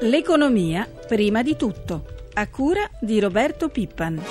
L'economia 0.00 0.86
prima 1.08 1.42
di 1.42 1.56
tutto, 1.56 2.04
a 2.34 2.46
cura 2.48 2.82
di 3.00 3.18
Roberto 3.18 3.70
Pippan. 3.70 4.22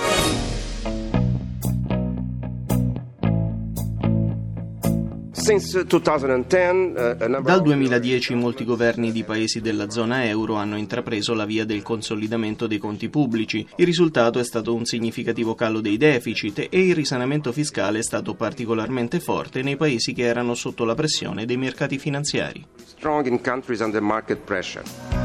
Dal 7.42 7.62
2010 7.62 8.34
molti 8.34 8.64
governi 8.64 9.10
di 9.10 9.24
paesi 9.24 9.60
della 9.60 9.90
zona 9.90 10.24
euro 10.26 10.54
hanno 10.54 10.76
intrapreso 10.76 11.34
la 11.34 11.44
via 11.44 11.64
del 11.64 11.82
consolidamento 11.82 12.68
dei 12.68 12.78
conti 12.78 13.08
pubblici. 13.08 13.66
Il 13.76 13.86
risultato 13.86 14.38
è 14.38 14.44
stato 14.44 14.72
un 14.72 14.84
significativo 14.84 15.56
calo 15.56 15.80
dei 15.80 15.96
deficit 15.96 16.68
e 16.70 16.86
il 16.86 16.94
risanamento 16.94 17.50
fiscale 17.50 17.98
è 17.98 18.02
stato 18.02 18.34
particolarmente 18.34 19.18
forte 19.18 19.62
nei 19.62 19.76
paesi 19.76 20.12
che 20.12 20.22
erano 20.22 20.54
sotto 20.54 20.84
la 20.84 20.94
pressione 20.94 21.44
dei 21.44 21.56
mercati 21.56 21.98
finanziari. 21.98 22.64
Strong 22.84 23.26
in 23.26 23.40
countries 23.40 23.80
under 23.80 24.00
market 24.00 24.38
pressure. 24.38 25.15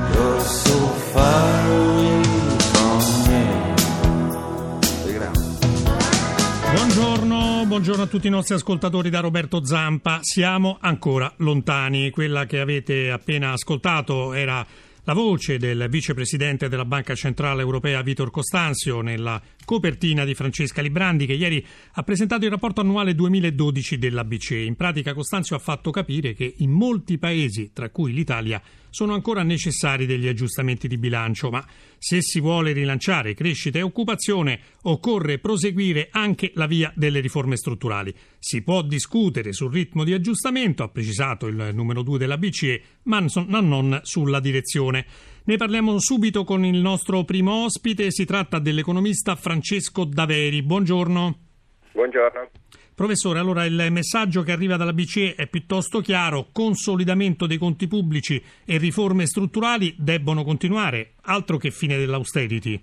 Buongiorno, 6.74 7.66
buongiorno 7.66 8.04
a 8.04 8.08
tutti 8.08 8.28
i 8.28 8.30
nostri 8.30 8.56
ascoltatori 8.56 9.10
da 9.10 9.20
Roberto 9.20 9.66
Zampa. 9.66 10.20
Siamo 10.22 10.78
ancora 10.80 11.32
lontani. 11.38 12.10
Quella 12.10 12.46
che 12.46 12.60
avete 12.60 13.12
appena 13.12 13.52
ascoltato 13.52 14.34
era 14.34 14.66
la 15.04 15.14
voce 15.14 15.58
del 15.58 15.88
vicepresidente 15.90 16.70
della 16.70 16.86
Banca 16.86 17.16
Centrale 17.16 17.62
Europea 17.62 18.02
Vitor 18.02 18.30
Costanzio 18.30 19.02
nella 19.02 19.42
copertina 19.66 20.26
di 20.26 20.34
Francesca 20.34 20.82
Librandi 20.82 21.26
che 21.26 21.34
ieri 21.34 21.66
ha 21.94 22.04
presentato 22.04 22.46
il 22.46 22.52
rapporto 22.52 22.82
annuale 22.82 23.16
2012 23.16 23.98
della 23.98 24.24
BCE. 24.24 24.64
In 24.64 24.76
pratica 24.76 25.14
Costanzio 25.14 25.56
ha 25.56 25.60
fatto 25.60 25.92
capire 25.92 26.34
che 26.34 26.54
in 26.58 26.72
molti 26.72 27.18
paesi, 27.18 27.72
tra 27.74 27.90
cui 27.90 28.14
l'Italia, 28.14 28.62
sono 28.92 29.14
ancora 29.14 29.42
necessari 29.42 30.06
degli 30.06 30.28
aggiustamenti 30.28 30.88
di 30.90 30.98
bilancio, 30.98 31.50
ma 31.50 31.66
se 31.98 32.22
si 32.22 32.42
vuole 32.42 32.74
rilanciare 32.74 33.34
crescita 33.34 33.80
e 33.80 33.84
occupazione 33.84 34.60
occorre 34.84 35.40
proseguire 35.40 36.10
anche 36.12 36.52
la 36.56 36.68
via 36.68 36.92
delle 36.94 37.22
riforme 37.22 37.56
strutturali. 37.56 38.14
Si 38.38 38.62
può 38.64 38.82
discutere 38.82 39.54
sul 39.54 39.72
ritmo 39.72 40.04
di 40.04 40.12
aggiustamento, 40.12 40.84
ha 40.84 40.90
precisato 40.90 41.48
il 41.48 41.72
numero 41.74 42.02
2 42.02 42.18
della 42.18 42.38
BCE, 42.38 42.82
ma 43.04 43.20
non 43.20 44.02
sulla 44.04 44.42
direzione. 44.42 45.06
Ne 45.44 45.58
parliamo 45.58 45.98
subito 45.98 46.44
con 46.44 46.64
il 46.64 46.78
nostro 46.78 47.24
primo 47.24 47.64
ospite, 47.64 48.12
si 48.12 48.26
tratta 48.26 48.60
dell'economista 48.60 49.34
Francesco 49.34 50.06
Daveri. 50.06 50.62
Buongiorno. 50.62 51.34
Buongiorno. 51.94 52.50
Professore, 52.96 53.40
allora 53.40 53.66
il 53.66 53.88
messaggio 53.90 54.44
che 54.44 54.52
arriva 54.52 54.78
dalla 54.78 54.94
BCE 54.94 55.34
è 55.36 55.48
piuttosto 55.48 56.00
chiaro, 56.00 56.50
consolidamento 56.54 57.48
dei 57.48 57.58
conti 57.58 57.88
pubblici 57.88 58.40
e 58.64 58.78
riforme 58.78 59.26
strutturali 59.26 59.96
debbono 59.98 60.44
continuare, 60.44 61.14
altro 61.24 61.58
che 61.58 61.72
fine 61.72 61.98
dell'austerity. 61.98 62.80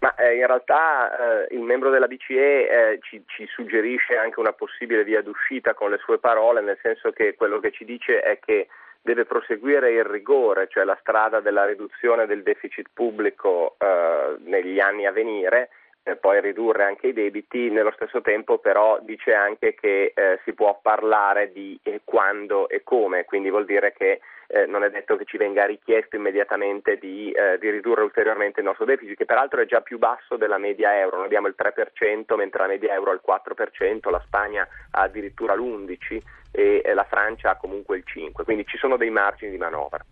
Ma 0.00 0.16
eh, 0.16 0.34
in 0.34 0.46
realtà 0.48 1.46
eh, 1.46 1.54
il 1.54 1.60
membro 1.60 1.90
della 1.90 2.08
BCE 2.08 2.34
eh, 2.34 2.98
ci, 3.02 3.22
ci, 3.28 3.46
suggerisce 3.46 4.16
anche 4.16 4.40
una 4.40 4.52
possibile 4.52 5.04
via 5.04 5.22
d'uscita 5.22 5.74
con 5.74 5.90
le 5.90 5.98
sue 5.98 6.18
parole, 6.18 6.60
nel 6.60 6.78
senso 6.82 7.12
che 7.12 7.36
quello 7.36 7.60
che 7.60 7.70
ci 7.70 7.84
dice 7.84 8.18
è 8.18 8.40
che 8.40 8.66
deve 9.02 9.24
proseguire 9.24 9.90
il 9.92 10.04
rigore, 10.04 10.68
cioè 10.68 10.84
la 10.84 10.96
strada 11.00 11.40
della 11.40 11.64
riduzione 11.64 12.26
del 12.26 12.42
deficit 12.42 12.88
pubblico 12.92 13.74
eh, 13.78 14.36
negli 14.44 14.78
anni 14.78 15.06
a 15.06 15.12
venire 15.12 15.70
eh, 16.04 16.16
poi 16.16 16.40
ridurre 16.40 16.84
anche 16.84 17.08
i 17.08 17.12
debiti, 17.12 17.70
nello 17.70 17.92
stesso 17.94 18.20
tempo 18.20 18.58
però 18.58 18.98
dice 19.02 19.34
anche 19.34 19.74
che 19.74 20.12
eh, 20.14 20.40
si 20.44 20.52
può 20.52 20.78
parlare 20.82 21.52
di 21.52 21.78
eh, 21.82 22.00
quando 22.04 22.68
e 22.68 22.82
come, 22.82 23.24
quindi 23.24 23.50
vuol 23.50 23.64
dire 23.64 23.92
che 23.92 24.20
eh, 24.48 24.66
non 24.66 24.84
è 24.84 24.90
detto 24.90 25.16
che 25.16 25.24
ci 25.24 25.36
venga 25.36 25.64
richiesto 25.64 26.16
immediatamente 26.16 26.98
di, 26.98 27.30
eh, 27.30 27.56
di, 27.58 27.70
ridurre 27.70 28.02
ulteriormente 28.02 28.60
il 28.60 28.66
nostro 28.66 28.84
deficit, 28.84 29.16
che 29.16 29.24
peraltro 29.24 29.60
è 29.60 29.66
già 29.66 29.80
più 29.80 29.98
basso 29.98 30.36
della 30.36 30.58
media 30.58 30.98
euro, 30.98 31.16
noi 31.16 31.26
abbiamo 31.26 31.46
il 31.46 31.54
3%, 31.56 32.34
mentre 32.36 32.62
la 32.62 32.68
media 32.68 32.92
euro 32.92 33.12
ha 33.12 33.14
il 33.14 33.22
4%, 33.24 34.10
la 34.10 34.22
Spagna 34.26 34.66
ha 34.90 35.02
addirittura 35.02 35.54
l'11% 35.54 36.20
e 36.52 36.82
la 36.94 37.06
Francia 37.08 37.50
ha 37.50 37.56
comunque 37.56 37.96
il 37.96 38.04
5%, 38.06 38.44
quindi 38.44 38.64
ci 38.66 38.76
sono 38.76 38.96
dei 38.96 39.10
margini 39.10 39.50
di 39.50 39.58
manovra. 39.58 40.04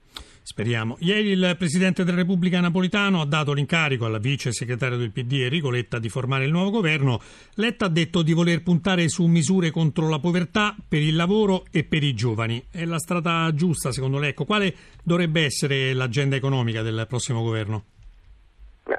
Speriamo. 0.42 0.96
Ieri 1.00 1.28
il 1.28 1.54
Presidente 1.56 2.02
della 2.02 2.16
Repubblica 2.16 2.58
Napolitano 2.58 3.20
ha 3.20 3.26
dato 3.26 3.52
l'incarico 3.52 4.06
alla 4.06 4.18
vice 4.18 4.52
segretaria 4.52 4.96
del 4.96 5.12
PD 5.12 5.34
Enrico 5.42 5.70
Letta 5.70 5.98
di 5.98 6.08
formare 6.08 6.44
il 6.44 6.50
nuovo 6.50 6.70
governo. 6.70 7.20
Letta 7.54 7.84
ha 7.84 7.88
detto 7.88 8.22
di 8.22 8.32
voler 8.32 8.62
puntare 8.62 9.08
su 9.08 9.26
misure 9.26 9.70
contro 9.70 10.08
la 10.08 10.18
povertà, 10.18 10.74
per 10.88 11.02
il 11.02 11.14
lavoro 11.14 11.66
e 11.70 11.84
per 11.84 12.02
i 12.02 12.14
giovani. 12.14 12.64
È 12.70 12.84
la 12.84 12.98
strada 12.98 13.52
giusta 13.54 13.92
secondo 13.92 14.18
lei? 14.18 14.30
Ecco, 14.30 14.44
quale 14.44 14.74
dovrebbe 15.04 15.44
essere 15.44 15.92
l'agenda 15.92 16.34
economica 16.36 16.82
del 16.82 17.04
prossimo 17.06 17.42
governo? 17.42 17.84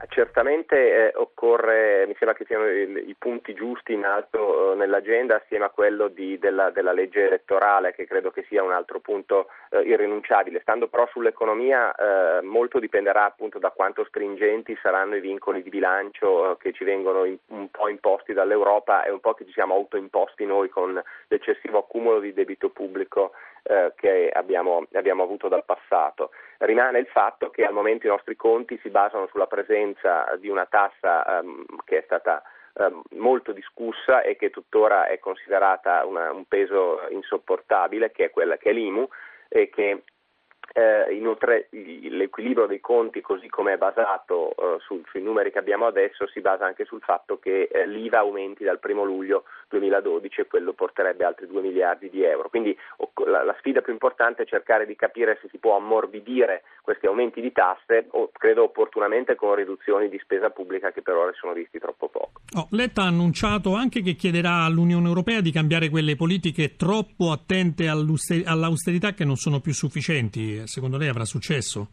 Certamente 0.09 1.09
eh, 1.09 1.11
occorre, 1.15 2.05
mi 2.05 2.15
sembra 2.17 2.37
che 2.37 2.45
siano 2.45 2.67
i, 2.69 3.09
i 3.09 3.15
punti 3.17 3.53
giusti 3.53 3.93
in 3.93 4.05
alto 4.05 4.73
eh, 4.73 4.75
nell'agenda 4.75 5.37
assieme 5.37 5.65
a 5.65 5.69
quello 5.69 6.07
di, 6.07 6.37
della, 6.37 6.69
della, 6.69 6.93
legge 6.93 7.25
elettorale 7.25 7.93
che 7.93 8.05
credo 8.05 8.29
che 8.29 8.45
sia 8.47 8.63
un 8.63 8.71
altro 8.71 8.99
punto 8.99 9.47
eh, 9.69 9.81
irrinunciabile. 9.81 10.61
Stando 10.61 10.87
però 10.87 11.07
sull'economia 11.07 11.93
eh, 11.95 12.41
molto 12.41 12.79
dipenderà 12.79 13.25
appunto 13.25 13.57
da 13.57 13.71
quanto 13.71 14.05
stringenti 14.05 14.77
saranno 14.81 15.15
i 15.15 15.21
vincoli 15.21 15.63
di 15.63 15.69
bilancio 15.69 16.51
eh, 16.51 16.57
che 16.57 16.73
ci 16.73 16.83
vengono 16.83 17.25
in, 17.25 17.37
un 17.47 17.69
po' 17.69 17.89
imposti 17.89 18.33
dall'Europa 18.33 19.03
e 19.03 19.11
un 19.11 19.19
po' 19.19 19.33
che 19.33 19.45
ci 19.45 19.51
siamo 19.51 19.73
autoimposti 19.73 20.45
noi 20.45 20.69
con 20.69 21.01
l'eccessivo 21.27 21.79
accumulo 21.79 22.19
di 22.19 22.33
debito 22.33 22.69
pubblico 22.69 23.31
eh, 23.63 23.93
che 23.95 24.29
abbiamo, 24.33 24.85
abbiamo, 24.93 25.23
avuto 25.23 25.47
dal 25.47 25.65
passato. 25.65 26.31
Rimane 26.59 26.99
il 26.99 27.07
fatto 27.07 27.49
che 27.49 27.65
al 27.65 27.73
momento 27.73 28.05
i 28.05 28.09
nostri 28.09 28.35
conti 28.35 28.79
si 28.81 28.89
basano 28.89 29.27
sulla 29.27 29.47
presenza 29.47 30.35
di 30.39 30.49
una 30.49 30.65
tassa 30.65 31.39
ehm, 31.39 31.65
che 31.85 31.99
è 31.99 32.01
stata 32.05 32.41
ehm, 32.73 33.01
molto 33.11 33.51
discussa 33.51 34.21
e 34.21 34.35
che 34.35 34.49
tuttora 34.49 35.07
è 35.07 35.19
considerata 35.19 36.05
una, 36.05 36.31
un 36.31 36.45
peso 36.45 37.01
insopportabile, 37.09 38.11
che 38.11 38.25
è 38.25 38.29
quella 38.29 38.57
che 38.57 38.69
è 38.69 38.73
l'IMU 38.73 39.07
e 39.47 39.69
che 39.69 40.03
eh, 40.73 41.13
inoltre 41.13 41.67
l'equilibrio 41.71 42.65
dei 42.65 42.79
conti 42.79 43.21
così 43.21 43.47
come 43.49 43.73
è 43.73 43.77
basato 43.77 44.51
eh, 44.51 44.77
su, 44.79 45.01
sui 45.09 45.21
numeri 45.21 45.51
che 45.51 45.59
abbiamo 45.59 45.85
adesso 45.85 46.27
si 46.27 46.39
basa 46.39 46.65
anche 46.65 46.85
sul 46.85 47.01
fatto 47.01 47.39
che 47.39 47.69
eh, 47.71 47.87
l'IVA 47.87 48.19
aumenti 48.19 48.63
dal 48.63 48.79
1 48.81 49.03
luglio 49.03 49.43
2012 49.69 50.41
e 50.41 50.47
quello 50.47 50.73
porterebbe 50.73 51.23
altri 51.23 51.47
2 51.47 51.61
miliardi 51.61 52.09
di 52.09 52.23
euro. 52.23 52.49
Quindi 52.49 52.77
la, 53.25 53.43
la, 53.43 53.55
sfida 53.59 53.81
più 53.81 53.93
importante 53.93 54.43
è 54.43 54.45
cercare 54.45 54.85
di 54.85 54.95
capire 54.95 55.37
se 55.41 55.47
si 55.49 55.57
può 55.57 55.75
ammorbidire 55.77 56.63
questi 56.81 57.05
aumenti 57.05 57.41
di 57.41 57.51
tasse 57.51 58.07
o 58.11 58.31
credo 58.33 58.63
opportunamente 58.63 59.35
con 59.35 59.55
riduzioni 59.55 60.09
di 60.09 60.19
spesa 60.19 60.49
pubblica 60.49 60.91
che 60.91 61.01
per 61.01 61.15
ora 61.15 61.31
sono 61.33 61.53
visti 61.53 61.79
troppo 61.79 62.09
poco. 62.09 62.41
Oh, 62.55 62.67
Letta 62.71 63.03
ha 63.03 63.07
annunciato 63.07 63.75
anche 63.75 64.01
che 64.01 64.15
chiederà 64.15 64.63
all'Unione 64.65 65.07
Europea 65.07 65.41
di 65.41 65.51
cambiare 65.51 65.89
quelle 65.89 66.15
politiche 66.15 66.75
troppo 66.75 67.31
attente 67.31 67.87
all'austerità 67.87 69.13
che 69.13 69.23
non 69.23 69.35
sono 69.35 69.61
più 69.61 69.73
sufficienti 69.73 70.60
secondo 70.67 70.97
lei 70.97 71.07
avrà 71.07 71.25
successo? 71.25 71.87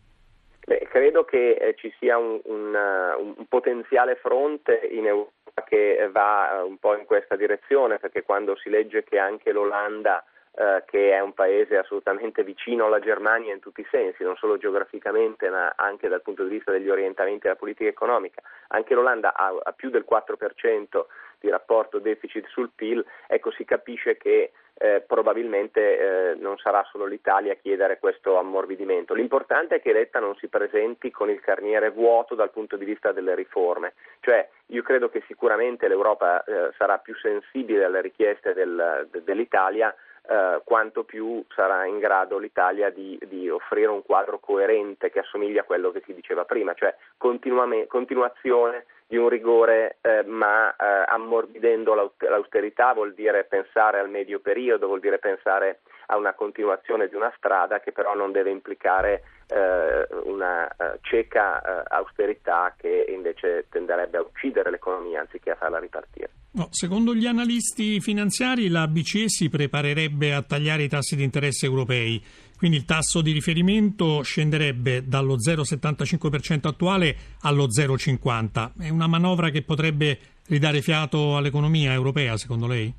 Beh, 0.66 0.86
credo 0.90 1.24
che 1.24 1.52
eh, 1.52 1.74
ci 1.76 1.92
sia 1.98 2.18
un, 2.18 2.40
un, 2.44 2.74
uh, 2.74 3.22
un, 3.22 3.46
potenziale 3.48 4.16
fronte 4.16 4.86
in 4.90 5.06
Europa 5.06 5.64
che 5.66 6.08
va 6.12 6.60
uh, 6.62 6.68
un 6.68 6.76
po' 6.78 6.96
in 6.96 7.06
questa 7.06 7.36
direzione, 7.36 7.98
perché 7.98 8.22
quando 8.22 8.56
si 8.56 8.68
legge 8.68 9.02
che 9.02 9.18
anche 9.18 9.50
l'Olanda 9.52 10.22
Uh, 10.58 10.82
che 10.86 11.12
è 11.12 11.20
un 11.20 11.34
paese 11.34 11.78
assolutamente 11.78 12.42
vicino 12.42 12.86
alla 12.86 12.98
Germania 12.98 13.54
in 13.54 13.60
tutti 13.60 13.80
i 13.80 13.86
sensi, 13.92 14.24
non 14.24 14.34
solo 14.34 14.58
geograficamente 14.58 15.48
ma 15.48 15.72
anche 15.76 16.08
dal 16.08 16.20
punto 16.20 16.42
di 16.42 16.50
vista 16.50 16.72
degli 16.72 16.90
orientamenti 16.90 17.42
della 17.42 17.54
politica 17.54 17.88
economica. 17.88 18.42
Anche 18.70 18.94
l'Olanda 18.94 19.34
ha, 19.34 19.54
ha 19.62 19.72
più 19.72 19.88
del 19.88 20.04
4% 20.04 21.04
di 21.38 21.48
rapporto 21.48 22.00
deficit 22.00 22.48
sul 22.48 22.70
PIL, 22.74 23.04
ecco 23.28 23.52
si 23.52 23.64
capisce 23.64 24.16
che 24.16 24.50
eh, 24.80 25.02
probabilmente 25.06 25.98
eh, 26.30 26.34
non 26.36 26.56
sarà 26.58 26.86
solo 26.90 27.04
l'Italia 27.04 27.52
a 27.52 27.56
chiedere 27.56 27.98
questo 27.98 28.36
ammorbidimento. 28.36 29.12
L'importante 29.12 29.76
è 29.76 29.80
che 29.80 29.92
Letta 29.92 30.20
non 30.20 30.36
si 30.36 30.46
presenti 30.46 31.10
con 31.10 31.30
il 31.30 31.40
carniere 31.40 31.90
vuoto 31.90 32.34
dal 32.34 32.50
punto 32.50 32.76
di 32.76 32.84
vista 32.84 33.10
delle 33.10 33.34
riforme, 33.34 33.94
cioè 34.20 34.48
io 34.66 34.82
credo 34.82 35.08
che 35.08 35.22
sicuramente 35.26 35.88
l'Europa 35.88 36.44
eh, 36.44 36.70
sarà 36.76 36.98
più 36.98 37.14
sensibile 37.16 37.84
alle 37.84 38.00
richieste 38.00 38.54
del, 38.54 39.08
de, 39.10 39.24
dell'Italia 39.24 39.94
eh, 40.28 40.60
quanto 40.64 41.04
più 41.04 41.42
sarà 41.54 41.86
in 41.86 41.98
grado 41.98 42.36
l'Italia 42.36 42.90
di, 42.90 43.18
di, 43.26 43.48
offrire 43.48 43.88
un 43.88 44.02
quadro 44.02 44.38
coerente 44.38 45.10
che 45.10 45.20
assomiglia 45.20 45.62
a 45.62 45.64
quello 45.64 45.90
che 45.90 46.02
si 46.04 46.12
diceva 46.12 46.44
prima, 46.44 46.74
cioè 46.74 46.94
continuazione 47.16 48.84
di 49.06 49.16
un 49.16 49.30
rigore 49.30 49.96
eh, 50.02 50.22
ma 50.24 50.70
eh, 50.76 51.04
ammorbidendo 51.06 52.12
l'austerità 52.18 52.92
vuol 52.92 53.14
dire 53.14 53.44
pensare 53.44 53.98
al 53.98 54.10
medio 54.10 54.38
periodo, 54.40 54.86
vuol 54.86 55.00
dire 55.00 55.18
pensare 55.18 55.80
a 56.10 56.16
una 56.16 56.34
continuazione 56.34 57.08
di 57.08 57.14
una 57.14 57.32
strada 57.36 57.80
che 57.80 57.92
però 57.92 58.14
non 58.14 58.32
deve 58.32 58.50
implicare 58.50 59.22
eh, 59.48 60.06
una 60.24 60.64
uh, 60.64 60.98
cieca 61.02 61.60
uh, 61.60 61.94
austerità 61.94 62.74
che 62.76 63.06
invece 63.08 63.66
tenderebbe 63.70 64.18
a 64.18 64.22
uccidere 64.22 64.70
l'economia 64.70 65.20
anziché 65.20 65.50
a 65.50 65.56
farla 65.56 65.78
ripartire. 65.78 66.30
No, 66.52 66.68
secondo 66.70 67.14
gli 67.14 67.26
analisti 67.26 68.00
finanziari 68.00 68.68
la 68.68 68.88
BCE 68.88 69.28
si 69.28 69.48
preparerebbe 69.48 70.32
a 70.32 70.42
tagliare 70.42 70.82
i 70.82 70.88
tassi 70.88 71.14
di 71.14 71.24
interesse 71.24 71.66
europei. 71.66 72.22
quindi 72.56 72.78
il 72.78 72.84
tasso 72.84 73.20
di 73.20 73.32
riferimento 73.32 74.22
scenderebbe 74.22 75.06
dallo 75.06 75.36
0,75% 75.36 76.66
attuale 76.66 77.16
allo 77.42 77.66
0,50%. 77.66 78.72
È 78.80 78.88
una 78.88 79.06
manovra 79.06 79.50
che 79.50 79.62
potrebbe 79.62 80.18
ridare 80.48 80.80
fiato 80.80 81.36
all'economia 81.36 81.92
europea, 81.92 82.36
secondo 82.36 82.66
lei? 82.66 82.92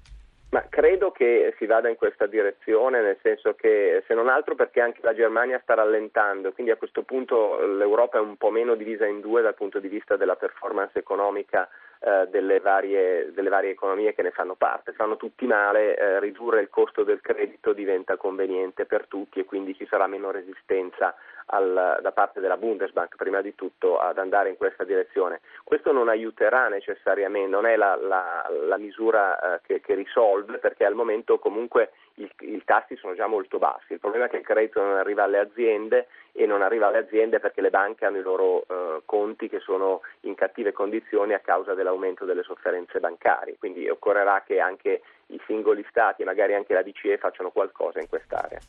Ma 0.51 0.66
credo 0.68 1.12
che 1.12 1.54
si 1.57 1.68
vada 1.68 1.90
in 1.90 1.96
questa 1.96 2.25
direzione, 2.25 3.01
nel 3.01 3.19
senso 3.22 3.54
che 3.54 4.04
se 4.07 4.16
non 4.16 4.28
altro 4.28 4.56
perché 4.56 4.81
anche 4.81 5.01
la 5.04 5.13
Germania 5.13 5.60
sta 5.62 5.75
rallentando, 5.75 6.54
quindi 6.54 6.72
a 6.72 6.75
questo 6.75 7.04
punto 7.04 7.63
l'Europa 7.68 8.18
è 8.18 8.22
un 8.22 8.36
po' 8.36 8.50
meno 8.50 8.74
divisa 8.74 9.06
in 9.06 9.22
due 9.22 9.44
dal 9.44 9.54
punto 9.54 9.80
di 9.80 9.88
vista 9.88 10.16
della 10.16 10.38
performance 10.38 10.98
economica 10.98 11.69
eh, 12.00 12.28
delle, 12.30 12.60
varie, 12.62 13.31
delle, 13.34 13.50
varie, 13.50 13.72
economie 13.72 14.13
che 14.13 14.22
ne 14.22 14.31
fanno 14.31 14.56
parte. 14.56 14.94
Fanno 14.94 15.18
tutti 15.18 15.46
male, 15.46 15.98
eh, 15.98 16.19
ridurre 16.19 16.62
il 16.62 16.69
costo 16.69 17.04
del 17.04 17.19
credito 17.22 17.74
diventa 17.74 18.16
conveniente 18.16 18.86
per 18.86 19.06
tutti 19.07 19.40
e 19.40 19.46
quindi 19.46 19.75
ci 19.75 19.86
sarà 19.86 20.07
meno 20.07 20.31
resistenza 20.31 21.13
al, 21.48 22.00
da 22.01 22.12
parte 22.12 22.40
della 22.40 22.57
Bundesbank 22.57 23.16
prima 23.16 23.42
di 23.42 23.56
tutto 23.56 24.00
ad 24.00 24.18
andare 24.18 24.50
in 24.50 24.57
questa 24.57 24.84
direzione. 24.84 25.42
Questo 25.63 25.92
non 25.92 26.10
aiuterà 26.10 26.68
necessariamente, 26.68 27.50
non 27.50 27.66
è 27.66 27.75
la, 27.75 27.96
la, 27.96 28.50
la 28.68 28.78
misura 28.78 29.56
eh, 29.56 29.60
che, 29.63 29.81
che, 29.81 29.94
risolve 29.96 30.57
perché 30.57 30.86
al 30.86 30.96
momento 30.96 31.40
comunque 31.40 31.92
i 32.39 32.62
tassi 32.66 32.95
sono 32.98 33.16
già 33.16 33.27
molto 33.27 33.57
bassi. 33.57 33.94
Il 33.94 34.00
problema 34.00 34.25
è 34.25 34.30
che 34.30 34.38
il 34.38 34.45
credito 34.45 34.81
non 34.81 34.98
arriva 34.98 35.24
alle 35.24 35.39
aziende 35.39 36.07
e 36.31 36.45
non 36.45 36.62
arriva 36.62 36.88
alle 36.88 37.00
aziende 37.00 37.39
perché 37.39 37.62
le 37.62 37.69
banche 37.69 38.06
hanno 38.06 38.18
i 38.18 38.21
loro 38.21 38.66
eh, 38.68 39.01
conti 39.06 39.48
che 39.48 39.60
sono 39.60 40.01
in 40.21 40.36
cattive 40.36 40.71
condizioni 40.71 41.33
a 41.33 41.39
causa 41.39 41.74
dell'aumento 41.74 42.25
delle 42.25 42.44
sofferenze 42.44 43.00
bancarie. 43.00 43.57
Quindi 43.57 43.89
occorrerà 43.89 44.44
che 44.45 44.60
anche 44.60 45.01
i 45.27 45.42
singoli 45.45 45.86
stati 45.89 46.21
e 46.21 46.25
magari 46.25 46.54
anche 46.54 46.74
la 46.74 46.83
BCE 46.83 47.18
facciano 47.18 47.51
qualcosa 47.51 48.00
in 48.00 48.10
quest'area. 48.10 48.60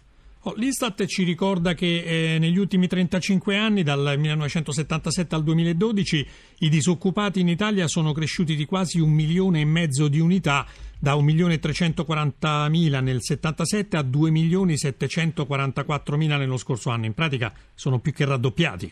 Oh, 0.45 0.55
L'Istat 0.57 1.05
ci 1.05 1.23
ricorda 1.23 1.75
che 1.75 2.35
eh, 2.35 2.39
negli 2.39 2.57
ultimi 2.57 2.87
35 2.87 3.59
anni, 3.59 3.83
dal 3.83 4.15
1977 4.17 5.35
al 5.35 5.43
2012, 5.43 6.27
i 6.61 6.71
disoccupati 6.71 7.41
in 7.41 7.49
Italia 7.49 7.87
sono 7.89 8.13
cresciuti 8.13 8.57
di 8.57 8.65
quasi 8.65 9.01
un 9.01 9.11
milione 9.11 9.61
e 9.61 9.67
mezzo 9.67 10.09
di 10.09 10.19
unità, 10.19 10.67
da 10.99 11.15
1.340.000 11.15 13.03
nel 13.03 13.21
1977 13.21 13.99
a 13.99 14.01
2.744.000 14.01 16.39
nello 16.39 16.57
scorso 16.57 16.89
anno. 16.89 17.05
In 17.05 17.13
pratica 17.13 17.53
sono 17.75 17.99
più 17.99 18.15
che 18.15 18.25
raddoppiati. 18.25 18.91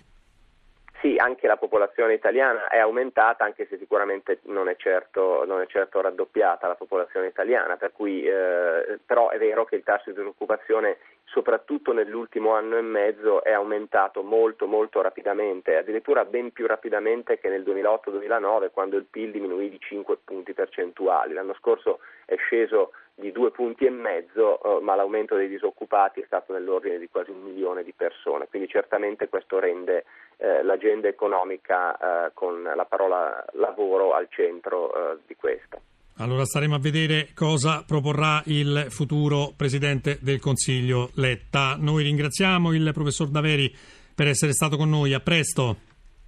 Sì, 1.00 1.15
anche 1.17 1.47
la 1.47 1.56
popolazione 1.56 2.15
italiana 2.15 2.67
è 2.67 2.79
aumentata, 2.79 3.45
anche 3.45 3.69
se 3.69 3.79
sicuramente 3.79 4.41
non 4.47 4.69
è 4.69 4.75
certo, 4.75 5.45
non 5.47 5.61
è 5.61 5.67
certo 5.67 6.00
raddoppiata 6.00 6.67
la 6.67 6.75
popolazione 6.75 7.29
italiana, 7.29 7.77
per 7.77 7.93
cui, 7.93 8.25
eh, 8.25 8.99
però 9.06 9.29
è 9.29 9.39
vero 9.39 9.65
che 9.65 9.77
il 9.77 9.85
tasso 9.85 10.11
di 10.11 10.17
disoccupazione 10.17 10.99
soprattutto 11.25 11.93
nell'ultimo 11.93 12.55
anno 12.55 12.77
e 12.77 12.81
mezzo 12.81 13.45
è 13.45 13.53
aumentato 13.53 14.23
molto 14.23 14.67
molto 14.67 15.00
rapidamente, 15.00 15.77
addirittura 15.77 16.25
ben 16.25 16.50
più 16.50 16.67
rapidamente 16.67 17.39
che 17.39 17.49
nel 17.49 17.62
2008-2009 17.62 18.71
quando 18.73 18.97
il 18.97 19.05
PIL 19.05 19.31
diminuì 19.31 19.69
di 19.69 19.79
5 19.79 20.19
punti 20.25 20.53
percentuali. 20.53 21.33
L'anno 21.33 21.55
scorso 21.55 22.00
è 22.25 22.35
sceso 22.37 22.91
di 23.15 23.31
due 23.33 23.50
punti 23.50 23.85
e 23.85 23.91
mezzo, 23.91 24.62
eh, 24.62 24.81
ma 24.81 24.95
l'aumento 24.95 25.35
dei 25.35 25.49
disoccupati 25.49 26.21
è 26.21 26.25
stato 26.27 26.53
nell'ordine 26.53 26.99
di 26.99 27.09
quasi 27.09 27.31
un 27.31 27.43
milione 27.43 27.83
di 27.83 27.93
persone, 27.93 28.47
quindi 28.49 28.69
certamente 28.69 29.29
questo 29.29 29.59
rende 29.59 30.05
eh, 30.38 30.62
l'agenda 30.62 31.08
economica 31.08 31.96
eh, 31.96 32.31
con 32.32 32.62
la 32.62 32.85
parola 32.85 33.44
lavoro 33.52 34.14
al 34.14 34.29
centro 34.31 34.94
eh, 34.94 35.19
di 35.26 35.35
questa. 35.37 35.79
Allora 36.20 36.44
staremo 36.44 36.75
a 36.75 36.81
vedere 36.81 37.29
cosa 37.35 37.85
proporrà 37.87 38.43
il 38.46 38.87
futuro 38.88 39.52
Presidente 39.56 40.19
del 40.20 40.40
Consiglio 40.40 41.11
Letta. 41.14 41.76
Noi 41.79 42.02
ringraziamo 42.02 42.73
il 42.73 42.90
Professor 42.93 43.29
Daveri 43.29 43.73
per 44.14 44.26
essere 44.26 44.52
stato 44.52 44.76
con 44.76 44.88
noi. 44.88 45.12
A 45.12 45.20
presto. 45.20 45.76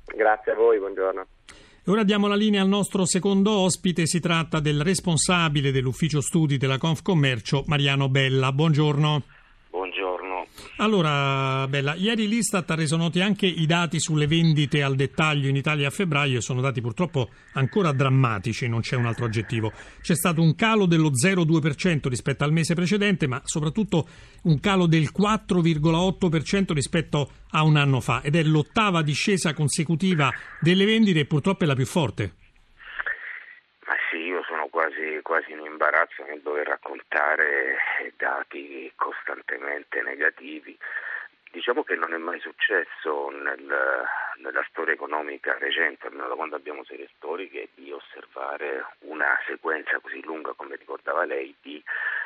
Grazie 0.04 0.52
a 0.52 0.54
voi, 0.54 0.78
buongiorno. 0.78 1.26
E 1.84 1.90
ora 1.90 2.04
diamo 2.04 2.28
la 2.28 2.36
linea 2.36 2.62
al 2.62 2.68
nostro 2.68 3.04
secondo 3.04 3.50
ospite, 3.50 4.06
si 4.06 4.20
tratta 4.20 4.60
del 4.60 4.82
responsabile 4.82 5.72
dell'ufficio 5.72 6.20
studi 6.20 6.56
della 6.56 6.78
Confcommercio, 6.78 7.64
Mariano 7.66 8.08
Bella. 8.08 8.52
Buongiorno. 8.52 9.22
Allora, 10.76 11.66
Bella, 11.68 11.94
ieri 11.94 12.26
l'Istat 12.26 12.70
ha 12.70 12.74
reso 12.74 12.96
noti 12.96 13.20
anche 13.20 13.46
i 13.46 13.66
dati 13.66 14.00
sulle 14.00 14.26
vendite 14.26 14.82
al 14.82 14.96
dettaglio 14.96 15.48
in 15.48 15.56
Italia 15.56 15.88
a 15.88 15.90
febbraio 15.90 16.38
e 16.38 16.40
sono 16.40 16.60
dati 16.60 16.80
purtroppo 16.80 17.30
ancora 17.52 17.92
drammatici, 17.92 18.68
non 18.68 18.80
c'è 18.80 18.96
un 18.96 19.06
altro 19.06 19.26
aggettivo. 19.26 19.72
C'è 20.00 20.14
stato 20.14 20.42
un 20.42 20.54
calo 20.54 20.86
dello 20.86 21.10
0,2% 21.10 22.08
rispetto 22.08 22.44
al 22.44 22.52
mese 22.52 22.74
precedente, 22.74 23.26
ma 23.26 23.40
soprattutto 23.44 24.08
un 24.42 24.58
calo 24.60 24.86
del 24.86 25.10
4,8% 25.16 26.72
rispetto 26.72 27.30
a 27.50 27.62
un 27.62 27.76
anno 27.76 28.00
fa 28.00 28.22
ed 28.22 28.36
è 28.36 28.42
l'ottava 28.42 29.02
discesa 29.02 29.52
consecutiva 29.54 30.32
delle 30.60 30.84
vendite 30.84 31.20
e 31.20 31.26
purtroppo 31.26 31.64
è 31.64 31.66
la 31.66 31.74
più 31.74 31.86
forte 31.86 32.34
quasi, 34.90 35.20
quasi 35.22 35.52
in 35.52 35.60
imbarazzo 35.60 36.24
nel 36.24 36.40
dover 36.40 36.66
raccontare 36.66 37.78
dati 38.16 38.92
costantemente 38.96 40.02
negativi. 40.02 40.76
Diciamo 41.50 41.82
che 41.82 41.96
non 41.96 42.14
è 42.14 42.16
mai 42.16 42.38
successo 42.40 43.28
nel, 43.30 44.04
nella 44.36 44.64
storia 44.68 44.94
economica 44.94 45.56
recente, 45.58 46.06
almeno 46.06 46.28
da 46.28 46.34
quando 46.34 46.56
abbiamo 46.56 46.84
serie 46.84 47.08
storiche, 47.16 47.70
di 47.74 47.90
osservare 47.90 48.84
una 49.00 49.36
sequenza 49.46 49.98
così 50.00 50.22
lunga 50.22 50.52
come 50.54 50.76
ricordava 50.76 51.24
lei 51.24 51.54
di 51.60 51.82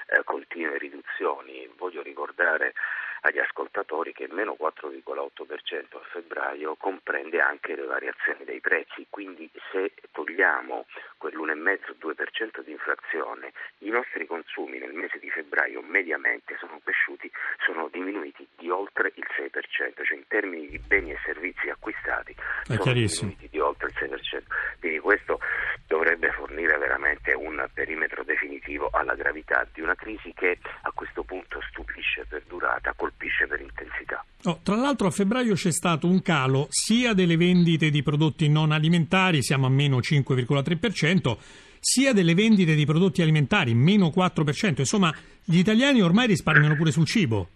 eh, 0.07 0.25
continue 0.25 0.79
riduzioni. 0.79 1.71
Voglio 1.77 2.03
ricordare 2.03 2.75
agli 3.25 3.39
ascoltatori 3.39 4.13
che 4.13 4.29
meno 4.31 4.55
4,8% 4.59 5.97
a 5.97 6.01
febbraio 6.13 6.77
comprende 6.77 7.41
anche 7.41 7.75
le 7.75 7.85
variazioni 7.85 8.45
dei 8.45 8.61
prezzi, 8.61 9.07
quindi 9.09 9.51
se 9.73 9.95
togliamo 10.13 10.85
quell'1,5-2% 11.17 12.61
di 12.63 12.73
inflazione, 12.73 13.53
i 13.79 13.89
nostri 13.89 14.27
consumi 14.27 14.79
nel 14.79 14.93
mese 14.93 15.19
di 15.19 15.31
febbraio 15.31 15.81
mediamente 15.81 16.57
sono 16.59 16.81
cresciuti, 16.85 17.31
sono 17.65 17.89
diminuiti 17.89 18.47
di 18.57 18.69
oltre 18.69 19.13
il 19.15 19.27
6%, 19.27 19.63
cioè 19.71 19.93
in 20.17 20.27
termini 20.29 20.69
di 20.69 20.79
beni 20.79 21.13
e 21.13 21.19
servizi 21.25 21.71
acquistati 21.71 22.35
È 22.35 22.75
sono 22.75 22.93
diminuiti 22.93 23.49
di 23.49 23.59
oltre 23.59 23.89
il 23.89 23.95
6%. 23.95 24.43
Quindi 24.81 24.99
questo 24.99 25.41
dovrebbe 25.87 26.31
fornire 26.33 26.77
veramente 26.77 27.33
un 27.33 27.67
perimetro 27.73 28.23
definitivo 28.23 28.91
alla 28.93 29.15
gravità 29.15 29.67
di 29.73 29.81
una 29.81 29.95
crisi 29.95 30.33
che 30.35 30.59
a 30.83 30.93
questo 30.93 31.23
punto 31.23 31.61
stupisce 31.71 32.27
per 32.29 32.43
durata, 32.47 32.93
colpisce 33.15 33.47
per 33.47 33.61
intensità. 33.61 34.25
Oh, 34.45 34.61
tra 34.63 34.77
l'altro 34.77 35.07
a 35.07 35.11
febbraio 35.11 35.55
c'è 35.55 35.73
stato 35.73 36.07
un 36.07 36.21
calo 36.23 36.67
sia 36.71 37.15
delle 37.15 37.37
vendite 37.37 37.91
di 37.91 38.03
prodotti 38.03 38.49
non 38.49 38.73
alimentari, 38.73 39.43
siamo 39.43 39.67
a 39.67 39.71
meno 39.71 39.99
5,3%, 39.99 41.37
sia 41.81 42.13
delle 42.13 42.35
vendite 42.35 42.75
di 42.75 42.85
prodotti 42.85 43.23
alimentari, 43.23 43.75
meno 43.75 44.13
4%. 44.15 44.79
Insomma, 44.79 45.15
gli 45.43 45.59
italiani 45.59 46.03
ormai 46.03 46.27
risparmiano 46.27 46.77
pure 46.77 46.91
sul 46.91 47.07
cibo. 47.07 47.49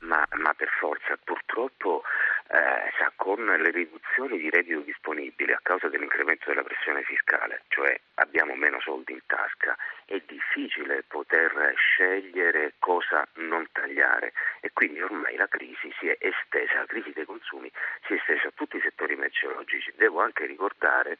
Ma, 0.00 0.26
ma 0.42 0.52
per 0.54 0.68
forza, 0.80 1.16
purtroppo 1.22 2.02
eh, 2.48 2.84
con 3.24 3.42
le 3.42 3.70
riduzioni 3.70 4.36
di 4.36 4.50
reddito 4.50 4.80
disponibile 4.80 5.54
a 5.54 5.60
causa 5.62 5.88
dell'incremento 5.88 6.50
della 6.50 6.62
pressione 6.62 7.02
fiscale, 7.04 7.62
cioè 7.68 7.98
abbiamo 8.16 8.54
meno 8.54 8.78
soldi 8.80 9.12
in 9.12 9.20
tasca, 9.24 9.74
è 10.04 10.20
difficile 10.26 11.04
poter 11.08 11.72
scegliere 11.74 12.74
cosa 12.78 13.26
non 13.36 13.66
tagliare 13.72 14.34
e 14.60 14.70
quindi 14.74 15.00
ormai 15.00 15.36
la 15.36 15.48
crisi 15.48 15.90
si 15.98 16.06
è 16.06 16.18
estesa, 16.20 16.80
la 16.80 16.86
crisi 16.86 17.12
dei 17.12 17.24
consumi 17.24 17.72
si 18.06 18.12
è 18.12 18.16
estesa 18.16 18.48
a 18.48 18.52
tutti 18.54 18.76
i 18.76 18.82
settori 18.82 19.16
merceologici. 19.16 19.94
Devo 19.96 20.20
anche 20.20 20.44
ricordare 20.44 21.18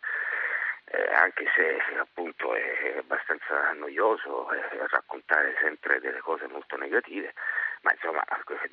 eh, 0.86 1.10
anche 1.14 1.46
se 1.56 1.80
appunto 1.98 2.54
è 2.54 2.96
abbastanza 2.98 3.72
noioso 3.72 4.52
eh, 4.52 4.86
raccontare 4.88 5.56
sempre 5.60 6.00
delle 6.00 6.20
cose 6.20 6.46
molto 6.48 6.76
negative, 6.76 7.32
ma 7.84 7.92
insomma 7.92 8.24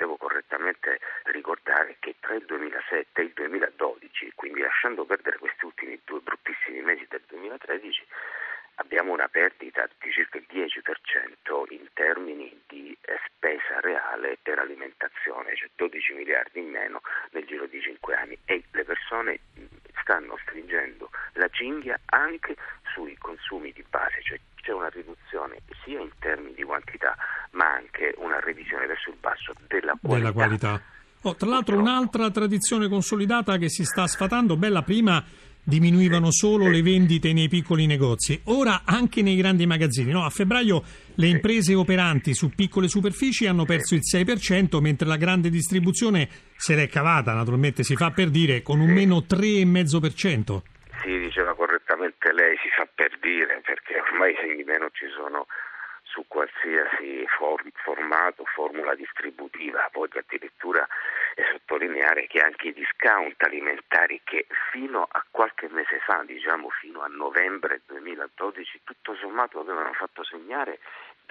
devo 0.01 0.17
correttamente 0.17 0.99
ricordare 1.25 1.97
che 1.99 2.15
tra 2.19 2.33
il 2.33 2.45
2007 2.45 3.21
e 3.21 3.23
il 3.25 3.31
2012, 3.35 4.31
quindi 4.33 4.61
lasciando 4.61 5.05
perdere 5.05 5.37
questi 5.37 5.65
ultimi 5.65 5.99
due 6.03 6.21
bruttissimi 6.21 6.81
mesi 6.81 7.05
del 7.07 7.21
2013, 7.27 8.03
abbiamo 8.75 9.11
una 9.13 9.27
perdita 9.27 9.87
di 9.99 10.11
circa 10.11 10.39
il 10.39 10.47
10% 10.49 11.65
in 11.69 11.87
termini 11.93 12.61
di 12.67 12.97
eh, 13.01 13.19
spesa 13.27 13.79
reale 13.81 14.39
per 14.41 14.57
alimentazione, 14.57 15.55
cioè 15.55 15.69
12 15.75 16.13
miliardi 16.13 16.59
in 16.59 16.69
meno 16.69 17.01
nel 17.31 17.45
giro 17.45 17.67
di 17.67 17.79
5 17.79 18.15
anni. 18.15 18.39
E 18.45 18.63
le 18.71 18.83
persone 18.83 19.39
stanno 20.01 20.35
stringendo 20.41 21.11
la 21.33 21.47
cinghia 21.49 21.99
anche 22.05 22.55
sui 22.93 23.15
consumi 23.17 23.71
di 23.71 23.85
base, 23.87 24.21
cioè 24.23 24.39
c'è 24.61 24.71
una 24.71 24.89
riduzione 24.89 25.57
sia 25.83 25.99
in 25.99 26.11
termini 26.19 26.53
di 26.53 26.63
quantità 26.63 27.15
ma 27.51 27.73
anche 27.73 28.13
una 28.17 28.39
revisione 28.39 28.85
verso 28.85 29.09
il 29.09 29.17
basso 29.19 29.53
della 29.67 29.97
qualità. 29.99 30.17
Della 30.17 30.31
qualità. 30.31 30.81
Oh, 31.23 31.35
tra 31.35 31.49
l'altro 31.49 31.77
un'altra 31.77 32.31
tradizione 32.31 32.87
consolidata 32.87 33.57
che 33.57 33.69
si 33.69 33.83
sta 33.83 34.07
sfatando, 34.07 34.57
bella 34.57 34.81
prima 34.81 35.23
diminuivano 35.63 36.31
solo 36.31 36.67
le 36.67 36.81
vendite 36.81 37.33
nei 37.33 37.47
piccoli 37.47 37.85
negozi, 37.85 38.41
ora 38.45 38.81
anche 38.85 39.21
nei 39.21 39.35
grandi 39.35 39.65
magazzini. 39.65 40.11
No, 40.11 40.25
a 40.25 40.29
febbraio 40.29 40.83
le 41.15 41.27
imprese 41.27 41.75
operanti 41.75 42.33
su 42.33 42.49
piccole 42.49 42.87
superfici 42.87 43.45
hanno 43.45 43.65
perso 43.65 43.93
il 43.93 44.01
6%, 44.01 44.79
mentre 44.79 45.07
la 45.07 45.17
grande 45.17 45.49
distribuzione 45.49 46.27
se 46.55 46.75
l'è 46.75 46.87
cavata, 46.87 47.33
naturalmente 47.33 47.83
si 47.83 47.95
fa 47.95 48.09
per 48.11 48.29
dire, 48.29 48.61
con 48.63 48.79
un 48.79 48.89
meno 48.89 49.17
3,5%. 49.17 50.61
Sì, 51.03 51.19
diceva 51.19 51.55
correttamente 51.55 52.31
lei, 52.33 52.55
si 52.57 52.69
fa 52.75 52.87
per 52.93 53.17
dire, 53.19 53.61
perché 53.63 53.99
ormai 53.99 54.35
segni 54.39 54.63
meno 54.63 54.89
ci 54.91 55.05
sono 55.15 55.45
su 56.11 56.25
qualsiasi 56.27 57.25
form- 57.37 57.71
formato, 57.83 58.43
formula 58.45 58.93
distributiva, 58.95 59.89
voglio 59.93 60.19
addirittura 60.19 60.85
sottolineare 61.51 62.27
che 62.27 62.39
anche 62.39 62.67
i 62.67 62.73
discount 62.73 63.41
alimentari 63.43 64.19
che 64.23 64.45
fino 64.71 65.07
a 65.09 65.25
qualche 65.31 65.69
mese 65.69 65.99
fa, 65.99 66.21
diciamo 66.25 66.69
fino 66.69 67.01
a 67.01 67.07
novembre 67.07 67.81
2012, 67.85 68.81
tutto 68.83 69.15
sommato 69.15 69.59
avevano 69.59 69.93
fatto 69.93 70.23
segnare 70.23 70.79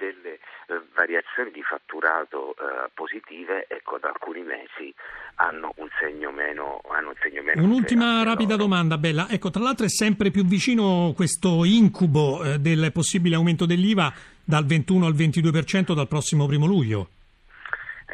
delle 0.01 0.33
eh, 0.33 0.81
variazioni 0.95 1.51
di 1.51 1.61
fatturato 1.61 2.55
eh, 2.55 2.89
positive, 2.93 3.65
ecco 3.67 3.99
da 3.99 4.09
alcuni 4.09 4.41
mesi 4.41 4.93
hanno 5.35 5.73
un 5.77 5.87
segno 5.99 6.31
meno. 6.31 6.81
Hanno 6.89 7.09
un 7.09 7.15
segno 7.21 7.43
meno 7.43 7.63
Un'ultima 7.63 8.23
rapida 8.23 8.55
loro. 8.55 8.63
domanda, 8.63 8.97
Bella. 8.97 9.27
Ecco, 9.29 9.49
tra 9.51 9.61
l'altro 9.61 9.85
è 9.85 9.89
sempre 9.89 10.31
più 10.31 10.43
vicino 10.43 11.13
questo 11.15 11.63
incubo 11.65 12.43
eh, 12.43 12.59
del 12.59 12.91
possibile 12.91 13.35
aumento 13.35 13.65
dell'IVA 13.65 14.11
dal 14.43 14.65
21 14.65 15.05
al 15.05 15.13
22% 15.13 15.93
dal 15.93 16.07
prossimo 16.07 16.45
primo 16.47 16.65
luglio. 16.65 17.09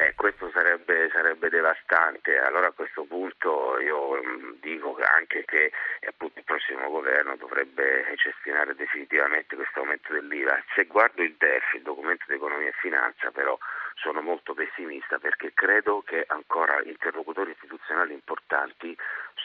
Eh, 0.00 0.14
questo 0.14 0.48
sarebbe, 0.52 1.10
sarebbe, 1.10 1.48
devastante. 1.48 2.38
Allora 2.38 2.68
a 2.68 2.70
questo 2.70 3.02
punto 3.02 3.80
io 3.80 4.14
mm, 4.14 4.52
dico 4.60 4.96
anche 5.02 5.44
che 5.44 5.72
appunto, 6.06 6.38
il 6.38 6.44
prossimo 6.44 6.88
governo 6.88 7.34
dovrebbe 7.34 8.04
cestinare 8.14 8.76
definitivamente 8.76 9.56
questo 9.56 9.80
aumento 9.80 10.12
dell'IVA. 10.12 10.62
Se 10.76 10.84
guardo 10.84 11.24
il 11.24 11.34
DEF, 11.36 11.72
il 11.74 11.82
documento 11.82 12.26
di 12.28 12.34
economia 12.34 12.68
e 12.68 12.74
finanza, 12.78 13.32
però 13.32 13.58
sono 13.94 14.20
molto 14.20 14.54
pessimista 14.54 15.18
perché 15.18 15.50
credo 15.52 16.02
che 16.06 16.22
ancora 16.28 16.80
interlocutori 16.84 17.50
istituzionali 17.50 18.12
importanti 18.12 18.96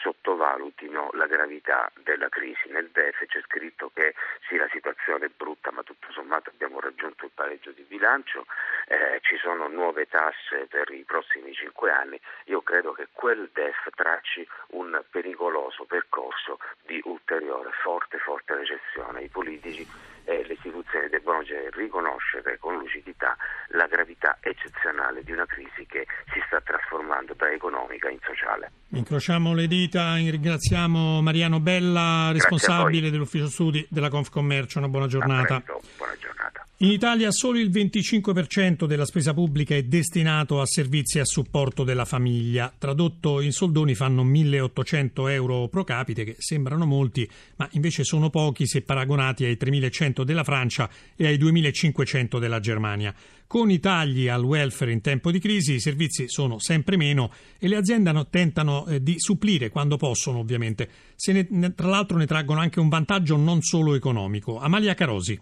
sottovalutino 0.04 1.08
la 1.14 1.26
gravità 1.26 1.90
della 2.02 2.28
crisi. 2.28 2.68
Nel 2.68 2.90
DEF 2.92 3.24
c'è 3.24 3.40
scritto 3.40 3.90
che 3.94 4.14
sì, 4.46 4.56
la 4.56 4.68
situazione 4.70 5.26
è 5.26 5.30
brutta, 5.34 5.72
ma 5.72 5.82
tutto 5.82 6.12
sommato 6.12 6.50
abbiamo 6.50 6.78
raggiunto 6.78 7.24
il 7.24 7.30
pareggio 7.34 7.70
di 7.70 7.82
bilancio, 7.88 8.44
eh, 8.86 9.18
ci 9.22 9.38
sono 9.38 9.66
nuove 9.66 10.06
tasse 10.06 10.66
per 10.68 10.90
i 10.90 11.04
prossimi 11.04 11.54
cinque 11.54 11.90
anni. 11.90 12.20
Io 12.46 12.60
credo 12.60 12.92
che 12.92 13.08
quel 13.12 13.48
DEF 13.50 13.88
tracci 13.94 14.46
un 14.72 15.02
pericoloso 15.10 15.84
percorso 15.84 16.58
di 16.84 17.00
ulteriore 17.04 17.70
forte, 17.82 18.18
forte 18.18 18.54
recessione. 18.54 19.22
I 19.22 19.28
politici 19.28 19.88
e 20.24 20.44
le 20.44 20.54
istituzioni 20.54 21.08
debbono 21.08 21.42
riconoscere 21.70 22.58
con 22.58 22.76
lucidità 22.78 23.36
la 23.68 23.86
gravità 23.86 24.38
eccezionale 24.40 25.22
di 25.22 25.32
una 25.32 25.46
crisi 25.46 25.86
che 25.86 26.06
si 26.32 26.42
sta 26.46 26.60
trasformando 26.60 27.34
da 27.34 27.50
economica 27.50 28.08
in 28.08 28.18
sociale. 28.22 28.72
Incrociamo 28.90 29.54
le 29.54 29.66
dita, 29.66 29.93
ringraziamo 29.98 31.20
Mariano 31.20 31.60
Bella, 31.60 32.30
responsabile 32.32 33.10
dell'ufficio 33.10 33.48
studi 33.48 33.86
della 33.88 34.08
Confcommercio. 34.08 34.78
Una 34.78 34.88
buona 34.88 35.06
giornata. 35.06 35.62
Buona 35.96 36.16
giornata. 36.18 36.53
In 36.78 36.90
Italia 36.90 37.30
solo 37.30 37.60
il 37.60 37.70
25% 37.70 38.86
della 38.86 39.04
spesa 39.04 39.32
pubblica 39.32 39.76
è 39.76 39.84
destinato 39.84 40.60
a 40.60 40.66
servizi 40.66 41.20
a 41.20 41.24
supporto 41.24 41.84
della 41.84 42.04
famiglia. 42.04 42.74
Tradotto 42.76 43.40
in 43.40 43.52
soldoni 43.52 43.94
fanno 43.94 44.24
1.800 44.24 45.30
euro 45.30 45.68
pro 45.68 45.84
capite, 45.84 46.24
che 46.24 46.34
sembrano 46.36 46.84
molti, 46.84 47.30
ma 47.56 47.68
invece 47.74 48.02
sono 48.02 48.28
pochi 48.28 48.66
se 48.66 48.82
paragonati 48.82 49.44
ai 49.44 49.56
3.100 49.58 50.24
della 50.24 50.42
Francia 50.42 50.90
e 51.14 51.28
ai 51.28 51.38
2.500 51.38 52.40
della 52.40 52.58
Germania. 52.58 53.14
Con 53.46 53.70
i 53.70 53.78
tagli 53.78 54.26
al 54.26 54.42
welfare 54.42 54.90
in 54.90 55.00
tempo 55.00 55.30
di 55.30 55.38
crisi 55.38 55.74
i 55.74 55.80
servizi 55.80 56.28
sono 56.28 56.58
sempre 56.58 56.96
meno 56.96 57.30
e 57.56 57.68
le 57.68 57.76
aziende 57.76 58.26
tentano 58.30 58.84
eh, 58.86 59.00
di 59.00 59.14
supplire 59.18 59.68
quando 59.68 59.96
possono, 59.96 60.38
ovviamente. 60.40 60.88
Se 61.14 61.46
ne, 61.48 61.72
tra 61.76 61.86
l'altro 61.86 62.18
ne 62.18 62.26
traggono 62.26 62.58
anche 62.58 62.80
un 62.80 62.88
vantaggio 62.88 63.36
non 63.36 63.62
solo 63.62 63.94
economico. 63.94 64.58
Amalia 64.58 64.94
Carosi. 64.94 65.40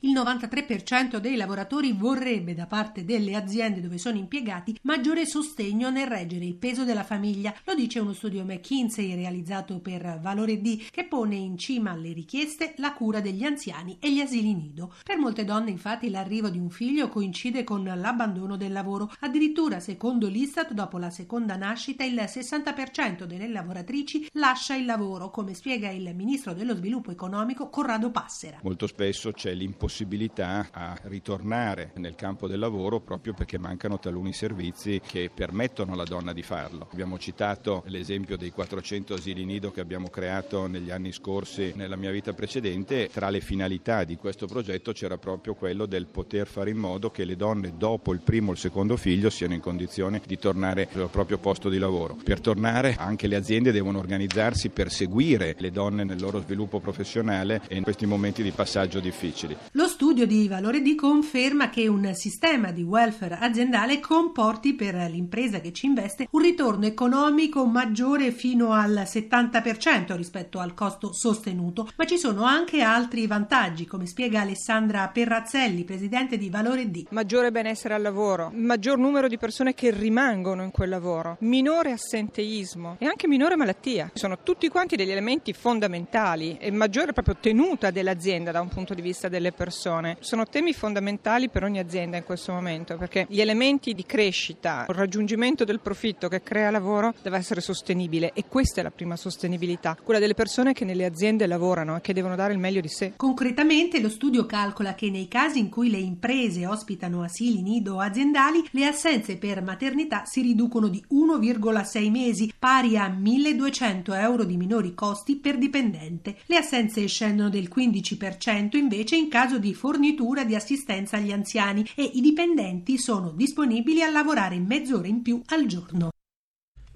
Il 0.00 0.12
93% 0.12 1.16
dei 1.16 1.36
lavoratori 1.36 1.92
vorrebbe 1.92 2.54
da 2.54 2.66
parte 2.66 3.06
delle 3.06 3.34
aziende 3.34 3.80
dove 3.80 3.96
sono 3.96 4.18
impiegati 4.18 4.78
maggiore 4.82 5.24
sostegno 5.24 5.88
nel 5.88 6.06
reggere 6.06 6.44
il 6.44 6.54
peso 6.54 6.84
della 6.84 7.02
famiglia. 7.02 7.54
Lo 7.64 7.74
dice 7.74 7.98
uno 7.98 8.12
studio 8.12 8.44
McKinsey 8.44 9.14
realizzato 9.14 9.80
per 9.80 10.20
Valore 10.20 10.60
D 10.60 10.90
che 10.90 11.06
pone 11.06 11.34
in 11.36 11.56
cima 11.56 11.92
alle 11.92 12.12
richieste 12.12 12.74
la 12.76 12.92
cura 12.92 13.20
degli 13.20 13.42
anziani 13.42 13.96
e 13.98 14.12
gli 14.12 14.20
asili 14.20 14.54
nido. 14.54 14.92
Per 15.02 15.16
molte 15.16 15.46
donne 15.46 15.70
infatti 15.70 16.10
l'arrivo 16.10 16.50
di 16.50 16.58
un 16.58 16.68
figlio 16.68 17.08
coincide 17.08 17.64
con 17.64 17.82
l'abbandono 17.82 18.58
del 18.58 18.72
lavoro. 18.72 19.10
Addirittura 19.20 19.80
secondo 19.80 20.28
l'Istat 20.28 20.72
dopo 20.72 20.98
la 20.98 21.10
seconda 21.10 21.56
nascita 21.56 22.04
il 22.04 22.14
60% 22.14 23.24
delle 23.24 23.48
lavoratrici 23.48 24.28
lascia 24.34 24.76
il 24.76 24.84
lavoro 24.84 25.30
come 25.30 25.54
spiega 25.54 25.88
il 25.88 26.14
ministro 26.14 26.52
dello 26.52 26.76
sviluppo 26.76 27.10
economico 27.10 27.70
Corrado 27.70 28.10
Passera. 28.10 28.60
Molto 28.62 28.86
spesso 28.86 29.32
c'è 29.32 29.54
l'impossibilità 29.54 29.94
possibilità 29.96 30.68
a 30.72 30.94
ritornare 31.04 31.92
nel 31.94 32.16
campo 32.16 32.46
del 32.46 32.58
lavoro 32.58 33.00
proprio 33.00 33.32
perché 33.32 33.56
mancano 33.56 33.98
taluni 33.98 34.34
servizi 34.34 35.00
che 35.02 35.30
permettono 35.34 35.94
alla 35.94 36.04
donna 36.04 36.34
di 36.34 36.42
farlo. 36.42 36.86
Abbiamo 36.92 37.18
citato 37.18 37.82
l'esempio 37.86 38.36
dei 38.36 38.50
400 38.50 39.14
asili 39.14 39.46
nido 39.46 39.70
che 39.70 39.80
abbiamo 39.80 40.08
creato 40.08 40.66
negli 40.66 40.90
anni 40.90 41.12
scorsi 41.12 41.72
nella 41.76 41.96
mia 41.96 42.10
vita 42.10 42.34
precedente. 42.34 43.08
Tra 43.10 43.30
le 43.30 43.40
finalità 43.40 44.04
di 44.04 44.16
questo 44.16 44.46
progetto 44.46 44.92
c'era 44.92 45.16
proprio 45.16 45.54
quello 45.54 45.86
del 45.86 46.04
poter 46.04 46.46
fare 46.46 46.68
in 46.68 46.76
modo 46.76 47.10
che 47.10 47.24
le 47.24 47.34
donne 47.34 47.72
dopo 47.78 48.12
il 48.12 48.20
primo 48.20 48.50
o 48.50 48.52
il 48.52 48.58
secondo 48.58 48.98
figlio 48.98 49.30
siano 49.30 49.54
in 49.54 49.60
condizione 49.60 50.20
di 50.26 50.38
tornare 50.38 50.90
al 50.92 51.08
proprio 51.08 51.38
posto 51.38 51.70
di 51.70 51.78
lavoro. 51.78 52.18
Per 52.22 52.42
tornare 52.42 52.96
anche 52.98 53.28
le 53.28 53.36
aziende 53.36 53.72
devono 53.72 53.98
organizzarsi 53.98 54.68
per 54.68 54.90
seguire 54.90 55.56
le 55.58 55.70
donne 55.70 56.04
nel 56.04 56.20
loro 56.20 56.42
sviluppo 56.42 56.80
professionale 56.80 57.62
e 57.66 57.76
in 57.76 57.82
questi 57.82 58.04
momenti 58.04 58.42
di 58.42 58.50
passaggio 58.50 59.00
difficili. 59.00 59.56
Lo 59.76 59.88
studio 59.88 60.26
di 60.26 60.48
Valore 60.48 60.80
D 60.80 60.94
conferma 60.94 61.68
che 61.68 61.86
un 61.86 62.14
sistema 62.14 62.70
di 62.70 62.82
welfare 62.82 63.36
aziendale 63.38 64.00
comporti 64.00 64.72
per 64.72 64.94
l'impresa 65.10 65.60
che 65.60 65.70
ci 65.74 65.84
investe 65.84 66.28
un 66.30 66.40
ritorno 66.40 66.86
economico 66.86 67.66
maggiore 67.66 68.30
fino 68.30 68.72
al 68.72 69.02
70% 69.04 70.16
rispetto 70.16 70.60
al 70.60 70.72
costo 70.72 71.12
sostenuto, 71.12 71.90
ma 71.96 72.06
ci 72.06 72.16
sono 72.16 72.44
anche 72.44 72.80
altri 72.80 73.26
vantaggi, 73.26 73.84
come 73.84 74.06
spiega 74.06 74.40
Alessandra 74.40 75.06
Perrazzelli, 75.08 75.84
presidente 75.84 76.38
di 76.38 76.48
Valore 76.48 76.90
D. 76.90 77.08
Maggiore 77.10 77.50
benessere 77.50 77.92
al 77.92 78.00
lavoro, 78.00 78.50
maggior 78.54 78.96
numero 78.96 79.28
di 79.28 79.36
persone 79.36 79.74
che 79.74 79.90
rimangono 79.90 80.62
in 80.62 80.70
quel 80.70 80.88
lavoro, 80.88 81.36
minore 81.40 81.92
assenteismo 81.92 82.96
e 82.98 83.04
anche 83.04 83.28
minore 83.28 83.56
malattia. 83.56 84.10
Sono 84.14 84.38
tutti 84.42 84.68
quanti 84.68 84.96
degli 84.96 85.10
elementi 85.10 85.52
fondamentali 85.52 86.56
e 86.58 86.70
maggiore 86.70 87.12
proprio 87.12 87.36
tenuta 87.38 87.90
dell'azienda 87.90 88.52
da 88.52 88.62
un 88.62 88.68
punto 88.68 88.94
di 88.94 89.02
vista 89.02 89.28
delle 89.28 89.52
persone 89.52 89.64
persone. 89.66 90.16
Sono 90.20 90.46
temi 90.46 90.72
fondamentali 90.72 91.48
per 91.48 91.64
ogni 91.64 91.80
azienda 91.80 92.16
in 92.16 92.22
questo 92.22 92.52
momento 92.52 92.96
perché 92.96 93.26
gli 93.28 93.40
elementi 93.40 93.94
di 93.94 94.06
crescita, 94.06 94.86
il 94.88 94.94
raggiungimento 94.94 95.64
del 95.64 95.80
profitto 95.80 96.28
che 96.28 96.40
crea 96.40 96.70
lavoro 96.70 97.12
deve 97.20 97.38
essere 97.38 97.60
sostenibile 97.60 98.30
e 98.32 98.44
questa 98.48 98.78
è 98.78 98.84
la 98.84 98.92
prima 98.92 99.16
sostenibilità, 99.16 99.96
quella 100.00 100.20
delle 100.20 100.34
persone 100.34 100.72
che 100.72 100.84
nelle 100.84 101.04
aziende 101.04 101.48
lavorano 101.48 101.96
e 101.96 102.00
che 102.00 102.12
devono 102.12 102.36
dare 102.36 102.52
il 102.52 102.60
meglio 102.60 102.80
di 102.80 102.86
sé. 102.86 103.14
Concretamente 103.16 104.00
lo 104.00 104.08
studio 104.08 104.46
calcola 104.46 104.94
che 104.94 105.10
nei 105.10 105.26
casi 105.26 105.58
in 105.58 105.68
cui 105.68 105.90
le 105.90 105.98
imprese 105.98 106.64
ospitano 106.64 107.24
asili 107.24 107.60
nido 107.62 107.98
aziendali, 107.98 108.64
le 108.70 108.86
assenze 108.86 109.36
per 109.36 109.62
maternità 109.62 110.26
si 110.26 110.42
riducono 110.42 110.86
di 110.86 111.04
1,6 111.10 112.10
mesi, 112.10 112.52
pari 112.56 112.96
a 112.96 113.08
1200 113.08 114.14
euro 114.14 114.44
di 114.44 114.56
minori 114.56 114.94
costi 114.94 115.36
per 115.36 115.58
dipendente. 115.58 116.36
Le 116.46 116.56
assenze 116.56 117.04
scendono 117.06 117.48
del 117.48 117.68
15% 117.74 118.76
invece 118.76 119.16
in 119.16 119.28
caso 119.28 119.55
di 119.58 119.74
fornitura 119.74 120.44
di 120.44 120.54
assistenza 120.54 121.16
agli 121.16 121.32
anziani 121.32 121.86
e 121.94 122.02
i 122.02 122.20
dipendenti 122.20 122.98
sono 122.98 123.30
disponibili 123.30 124.02
a 124.02 124.10
lavorare 124.10 124.58
mezz'ora 124.58 125.06
in 125.06 125.22
più 125.22 125.40
al 125.46 125.66
giorno. 125.66 126.10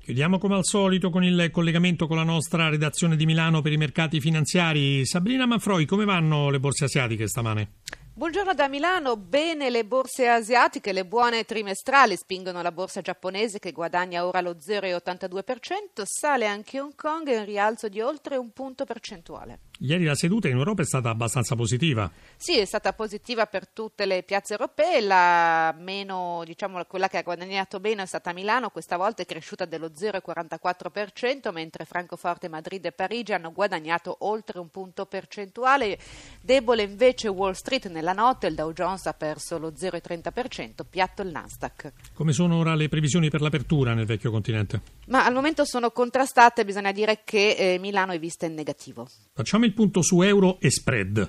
Chiudiamo 0.03 0.39
come 0.39 0.57
al 0.57 0.65
solito 0.65 1.11
con 1.11 1.23
il 1.23 1.51
collegamento 1.53 2.07
con 2.07 2.17
la 2.17 2.25
nostra 2.25 2.69
redazione 2.69 3.17
di 3.17 3.27
Milano 3.27 3.61
per 3.63 3.73
i 3.73 3.77
mercati 3.77 4.19
finanziari. 4.19 5.07
Sabrina 5.07 5.47
Manfroi, 5.47 5.85
come 5.85 6.05
vanno 6.05 6.51
le 6.51 6.59
borse 6.59 6.87
asiatiche 6.87 7.29
stamane? 7.29 7.75
Buongiorno 8.13 8.53
da 8.53 8.69
Milano, 8.69 9.17
bene 9.17 9.71
le 9.71 9.85
borse 9.85 10.29
asiatiche, 10.29 10.93
le 10.93 11.07
buone 11.07 11.45
trimestrali 11.45 12.17
spingono 12.17 12.61
la 12.61 12.73
borsa 12.73 13.01
giapponese 13.01 13.59
che 13.59 13.73
guadagna 13.73 14.27
ora 14.27 14.41
lo 14.41 14.57
0,82%, 14.57 16.03
sale 16.03 16.47
anche 16.47 16.81
Hong 16.81 16.95
Kong 16.95 17.29
e 17.29 17.39
un 17.39 17.45
rialzo 17.45 17.89
di 17.89 18.01
oltre 18.01 18.37
un 18.37 18.51
punto 18.51 18.85
percentuale. 18.85 19.61
Ieri 19.83 20.05
la 20.05 20.15
seduta 20.15 20.47
in 20.47 20.57
Europa 20.57 20.83
è 20.83 20.85
stata 20.85 21.09
abbastanza 21.09 21.57
positiva. 21.57 22.11
Sì, 22.37 22.59
è 22.59 22.67
stata 22.67 22.93
positiva 22.93 23.47
per 23.47 23.67
tutte 23.67 24.05
le 24.05 24.23
piazze 24.23 24.53
europee, 24.53 25.01
la 25.01 25.75
meno, 25.79 26.43
diciamo, 26.45 26.85
quella 26.85 27.09
che 27.09 27.17
ha 27.17 27.23
guadagnato 27.23 27.79
meno 27.79 28.03
è 28.03 28.07
stata 28.07 28.35
Milano, 28.35 28.69
questa 28.69 28.99
volta 28.99 29.23
è 29.23 29.25
cresciuta 29.25 29.65
dello 29.65 29.89
0,44%, 29.89 31.51
mentre 31.51 31.87
Francoforte, 31.87 32.49
Madrid 32.49 32.85
e 32.85 32.93
Parigi 32.93 33.33
hanno 33.33 33.53
guadagnato 33.53 34.17
oltre 34.21 34.59
un 34.59 34.69
punto 34.69 35.07
percentuale. 35.07 35.99
Debole 36.43 36.83
invece 36.83 37.29
Wall 37.29 37.53
Street 37.53 37.89
nella 37.89 38.13
notte, 38.13 38.49
il 38.49 38.55
Dow 38.55 38.75
Jones 38.75 39.07
ha 39.07 39.15
perso 39.15 39.59
lo 39.59 39.71
0,30%, 39.71 40.85
piatto 40.91 41.23
il 41.23 41.31
Nasdaq. 41.31 41.93
Come 42.13 42.33
sono 42.33 42.59
ora 42.59 42.75
le 42.75 42.91
previsioni 42.91 43.31
per 43.31 43.41
l'apertura 43.41 43.95
nel 43.95 44.05
vecchio 44.05 44.31
continente? 44.31 44.83
Ma 45.07 45.25
al 45.25 45.33
momento 45.33 45.65
sono 45.65 45.91
contrastate, 45.91 46.67
bisogna 46.67 46.93
dire 46.93 47.23
che 47.25 47.53
eh, 47.53 47.79
Milano 47.79 48.13
è 48.13 48.19
vista 48.19 48.45
in 48.45 48.53
negativo. 48.53 49.09
Facciamo 49.33 49.65
il 49.65 49.70
punto 49.73 50.03
su 50.03 50.23
euro 50.23 50.59
e 50.61 50.71
spread. 50.71 51.29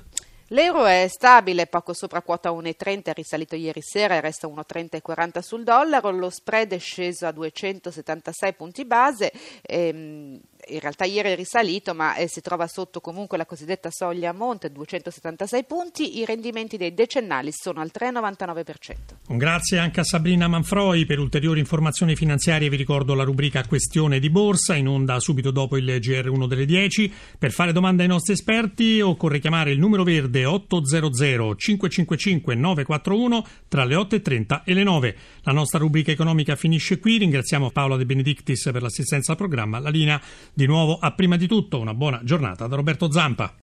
L'euro 0.51 0.85
è 0.85 1.07
stabile, 1.07 1.65
poco 1.67 1.93
sopra 1.93 2.21
quota 2.21 2.51
1,30, 2.51 3.03
è 3.03 3.13
risalito 3.13 3.55
ieri 3.55 3.81
sera 3.81 4.15
e 4.15 4.21
resta 4.21 4.49
1,30,40 4.49 5.39
sul 5.39 5.63
dollaro. 5.63 6.11
Lo 6.11 6.29
spread 6.29 6.73
è 6.73 6.77
sceso 6.77 7.25
a 7.25 7.31
276 7.31 8.53
punti 8.55 8.83
base. 8.83 9.31
Ehm, 9.61 10.41
in 10.67 10.79
realtà 10.79 11.05
ieri 11.05 11.29
è 11.29 11.35
risalito, 11.35 11.93
ma 11.93 12.15
eh, 12.15 12.27
si 12.27 12.41
trova 12.41 12.67
sotto 12.67 12.99
comunque 12.99 13.37
la 13.37 13.45
cosiddetta 13.45 13.89
soglia 13.91 14.31
a 14.31 14.33
monte, 14.33 14.71
276 14.71 15.63
punti. 15.63 16.19
I 16.19 16.25
rendimenti 16.25 16.75
dei 16.75 16.93
decennali 16.93 17.51
sono 17.53 17.79
al 17.79 17.89
3,99%. 17.97 18.95
Un 19.29 19.37
grazie 19.37 19.79
anche 19.79 20.01
a 20.01 20.03
Sabrina 20.03 20.49
Manfroi 20.49 21.05
per 21.05 21.19
ulteriori 21.19 21.59
informazioni 21.59 22.17
finanziarie. 22.17 22.69
Vi 22.69 22.75
ricordo 22.75 23.13
la 23.13 23.23
rubrica 23.23 23.65
Questione 23.65 24.19
di 24.19 24.29
borsa 24.29 24.75
in 24.75 24.89
onda 24.89 25.19
subito 25.21 25.51
dopo 25.51 25.77
il 25.77 25.85
GR1 25.85 26.45
delle 26.45 26.65
10. 26.65 27.13
Per 27.39 27.51
fare 27.51 27.71
domande 27.71 28.03
ai 28.03 28.09
nostri 28.09 28.33
esperti 28.33 28.99
occorre 28.99 29.39
chiamare 29.39 29.71
il 29.71 29.79
numero 29.79 30.03
verde 30.03 30.40
800 30.45 31.55
555 31.55 32.55
941 32.55 33.47
tra 33.67 33.83
le 33.83 33.95
8.30 33.95 34.61
e 34.63 34.73
le 34.73 34.83
9. 34.83 35.15
La 35.43 35.51
nostra 35.51 35.79
rubrica 35.79 36.11
economica 36.11 36.55
finisce 36.55 36.99
qui. 36.99 37.17
Ringraziamo 37.17 37.71
Paola 37.71 37.97
De 37.97 38.05
Benedictis 38.05 38.69
per 38.71 38.81
l'assistenza 38.81 39.31
al 39.31 39.37
programma. 39.37 39.79
La 39.79 39.89
linea 39.89 40.21
di 40.53 40.65
nuovo 40.65 40.97
a 40.99 41.11
prima 41.11 41.37
di 41.37 41.47
tutto 41.47 41.79
una 41.79 41.93
buona 41.93 42.21
giornata 42.23 42.67
da 42.67 42.75
Roberto 42.75 43.11
Zampa. 43.11 43.55